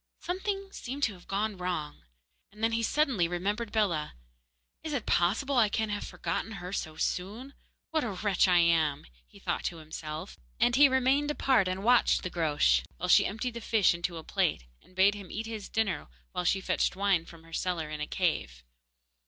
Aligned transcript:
Something 0.19 0.71
seemed 0.71 1.03
to 1.03 1.13
have 1.13 1.27
gone 1.27 1.57
wrong, 1.57 2.01
and 2.51 2.63
then 2.63 2.71
he 2.71 2.81
suddenly 2.81 3.27
remembered 3.27 3.71
Bellah. 3.71 4.13
'Is 4.83 4.93
it 4.93 5.05
possible 5.05 5.57
I 5.57 5.69
can 5.69 5.89
have 5.89 6.03
forgotten 6.03 6.53
her 6.53 6.73
so 6.73 6.95
soon? 6.95 7.53
What 7.91 8.03
a 8.03 8.09
wretch 8.13 8.47
I 8.47 8.57
am!' 8.57 9.05
he 9.27 9.37
thought 9.37 9.63
to 9.65 9.77
himself; 9.77 10.39
and 10.59 10.75
he 10.75 10.89
remained 10.89 11.29
apart 11.29 11.67
and 11.67 11.83
watched 11.83 12.23
the 12.23 12.31
Groac'h 12.31 12.83
while 12.97 13.09
she 13.09 13.27
emptied 13.27 13.53
the 13.53 13.61
fish 13.61 13.93
into 13.93 14.17
a 14.17 14.23
plate, 14.23 14.63
and 14.81 14.95
bade 14.95 15.13
him 15.13 15.29
eat 15.29 15.45
his 15.45 15.69
dinner 15.69 16.07
while 16.31 16.45
she 16.45 16.61
fetched 16.61 16.95
wine 16.95 17.23
from 17.23 17.43
her 17.43 17.53
cellar 17.53 17.91
in 17.91 18.01
a 18.01 18.07
cave. 18.07 18.63